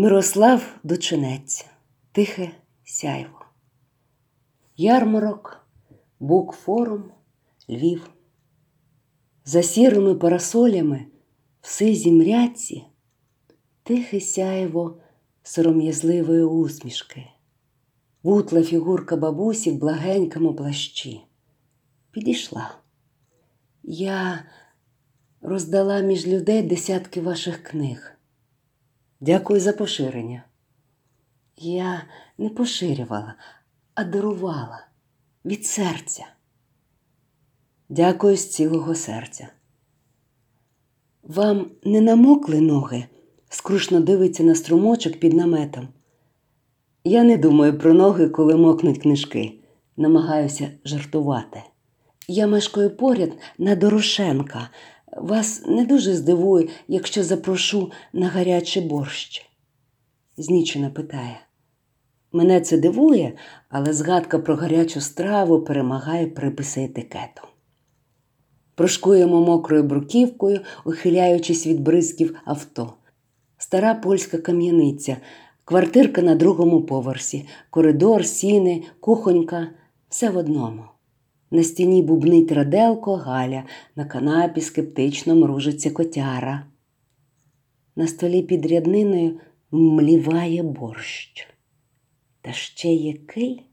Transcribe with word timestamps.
Мирослав 0.00 0.78
Дочинець, 0.82 1.66
Тихе 2.12 2.50
сяйво. 2.84 3.44
Ярмарок, 4.76 5.66
Букфорум, 6.20 7.04
Львів. 7.70 8.10
За 9.44 9.62
сірими 9.62 10.14
парасолями 10.14 11.06
в 11.60 11.68
сизі 11.68 12.12
мряці 12.12 12.84
тихе 13.82 14.20
сяєво 14.20 15.00
сором'язливої 15.42 16.44
усмішки, 16.44 17.26
вутла 18.22 18.62
фігурка 18.62 19.16
бабусі 19.16 19.70
в 19.70 19.78
благенькому 19.78 20.54
плащі. 20.54 21.20
Підійшла. 22.10 22.74
Я 23.82 24.44
роздала 25.40 26.00
між 26.00 26.26
людей 26.26 26.62
десятки 26.62 27.20
ваших 27.20 27.62
книг. 27.62 28.17
Дякую 29.20 29.60
за 29.60 29.72
поширення. 29.72 30.44
Я 31.56 32.02
не 32.38 32.48
поширювала, 32.48 33.34
а 33.94 34.04
дарувала 34.04 34.86
від 35.44 35.66
серця. 35.66 36.26
Дякую 37.88 38.36
з 38.36 38.50
цілого 38.50 38.94
серця. 38.94 39.48
Вам 41.22 41.70
не 41.84 42.00
намокли 42.00 42.60
ноги? 42.60 43.04
скрушно 43.48 44.00
дивиться 44.00 44.42
на 44.42 44.54
струмочок 44.54 45.16
під 45.16 45.32
наметом. 45.32 45.88
Я 47.04 47.22
не 47.24 47.36
думаю 47.36 47.78
про 47.78 47.94
ноги, 47.94 48.28
коли 48.28 48.56
мокнуть 48.56 49.02
книжки, 49.02 49.54
намагаюся 49.96 50.70
жартувати. 50.84 51.62
Я 52.28 52.46
мешкаю 52.46 52.90
поряд 52.90 53.30
на 53.58 53.76
Дорошенка. 53.76 54.70
Вас 55.16 55.66
не 55.66 55.84
дуже 55.84 56.14
здивує, 56.14 56.68
якщо 56.88 57.24
запрошу 57.24 57.90
на 58.12 58.28
гарячий 58.28 58.82
борщ. 58.82 59.50
Знічена 60.36 60.90
питає. 60.90 61.40
Мене 62.32 62.60
це 62.60 62.78
дивує, 62.78 63.32
але 63.68 63.92
згадка 63.92 64.38
про 64.38 64.56
гарячу 64.56 65.00
страву 65.00 65.60
перемагає 65.60 66.26
приписи 66.26 66.84
етикету. 66.84 67.42
Прошкуємо 68.74 69.40
мокрою 69.40 69.82
бруківкою, 69.82 70.60
ухиляючись 70.84 71.66
від 71.66 71.80
бризків 71.80 72.36
авто. 72.44 72.92
Стара 73.58 73.94
польська 73.94 74.38
кам'яниця, 74.38 75.16
квартирка 75.64 76.22
на 76.22 76.34
другому 76.34 76.82
поверсі, 76.82 77.48
коридор, 77.70 78.26
сіни, 78.26 78.82
кухонька 79.00 79.68
все 80.08 80.30
в 80.30 80.36
одному. 80.36 80.84
На 81.50 81.62
стіні 81.62 82.02
бубнить 82.02 82.52
раделко 82.52 83.14
Галя, 83.14 83.64
на 83.96 84.04
канапі 84.04 84.60
скептично 84.60 85.34
мружиться 85.34 85.90
котяра. 85.90 86.66
На 87.96 88.06
столі 88.06 88.42
під 88.42 88.66
рядниною 88.66 89.40
мліває 89.70 90.62
борщ. 90.62 91.48
Та 92.42 92.52
ще 92.52 92.94
який 92.94 93.66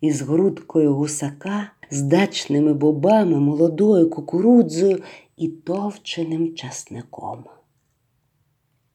із 0.00 0.22
грудкою 0.22 0.94
гусака, 0.94 1.72
з 1.90 2.02
дачними 2.02 2.74
бобами, 2.74 3.40
молодою 3.40 4.10
кукурудзою 4.10 5.02
і 5.36 5.48
товченим 5.48 6.54
часником. 6.54 7.44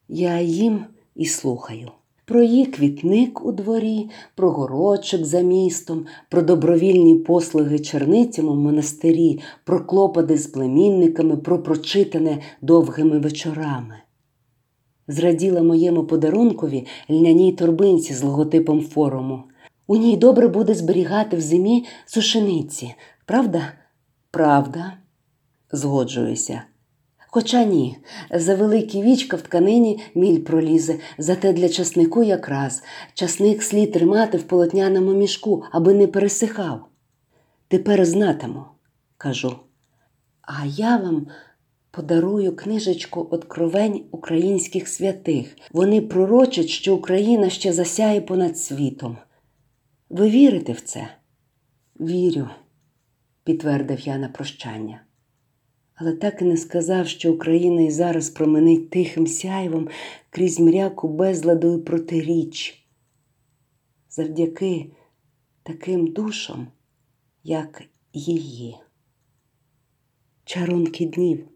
Я 0.08 0.40
їм 0.40 0.84
і 1.14 1.26
слухаю. 1.26 1.90
Про 2.26 2.42
її 2.42 2.66
квітник 2.66 3.44
у 3.44 3.52
дворі, 3.52 4.10
про 4.34 4.50
горочок 4.50 5.24
за 5.24 5.40
містом, 5.40 6.06
про 6.28 6.42
добровільні 6.42 7.14
послуги 7.14 7.78
черницям 7.78 8.48
у 8.48 8.54
монастирі, 8.54 9.40
про 9.64 9.86
клопоти 9.86 10.38
з 10.38 10.46
племінниками, 10.46 11.36
про 11.36 11.62
прочитане 11.62 12.42
довгими 12.62 13.18
вечорами. 13.18 13.94
Зраділа 15.08 15.62
моєму 15.62 16.04
подарункові 16.04 16.86
льняній 17.10 17.52
торбинці 17.52 18.14
з 18.14 18.22
логотипом 18.22 18.80
форуму. 18.80 19.42
У 19.86 19.96
ній 19.96 20.16
добре 20.16 20.48
буде 20.48 20.74
зберігати 20.74 21.36
в 21.36 21.40
зимі 21.40 21.84
сушениці. 22.06 22.94
Правда? 23.26 23.72
Правда, 24.30 24.92
згоджуюся. 25.72 26.62
Хоча 27.36 27.64
ні, 27.64 27.96
за 28.30 28.54
великі 28.54 29.02
вічка 29.02 29.36
в 29.36 29.42
тканині 29.42 30.00
міль 30.14 30.38
пролізе, 30.38 30.98
зате 31.18 31.52
для 31.52 31.68
часнику 31.68 32.22
якраз 32.22 32.82
часник 33.14 33.62
слід 33.62 33.92
тримати 33.92 34.38
в 34.38 34.42
полотняному 34.42 35.12
мішку, 35.12 35.64
аби 35.72 35.94
не 35.94 36.06
пересихав. 36.06 36.88
Тепер 37.68 38.04
знатиму, 38.04 38.64
кажу. 39.16 39.56
А 40.42 40.66
я 40.66 40.96
вам 40.96 41.26
подарую 41.90 42.56
книжечку 42.56 43.28
Откровень 43.30 44.04
українських 44.10 44.88
святих. 44.88 45.56
Вони 45.72 46.00
пророчать, 46.00 46.68
що 46.68 46.96
Україна 46.96 47.50
ще 47.50 47.72
засяє 47.72 48.20
понад 48.20 48.58
світом. 48.58 49.18
Ви 50.10 50.30
вірите 50.30 50.72
в 50.72 50.80
це? 50.80 51.08
Вірю, 52.00 52.48
підтвердив 53.44 54.00
я 54.00 54.18
на 54.18 54.28
прощання 54.28 55.00
але 55.96 56.12
так 56.12 56.42
і 56.42 56.44
не 56.44 56.56
сказав, 56.56 57.08
що 57.08 57.32
Україна 57.32 57.82
і 57.82 57.90
зараз 57.90 58.30
променить 58.30 58.90
тихим 58.90 59.26
сяйвом 59.26 59.88
крізь 60.30 60.60
мряку 60.60 61.08
безладу 61.08 61.78
і 61.78 61.82
протиріч. 61.82 62.86
Завдяки 64.10 64.90
таким 65.62 66.06
душам, 66.06 66.66
як 67.44 67.82
її. 68.12 68.76
Чарунки 70.44 71.06
днів. 71.06 71.55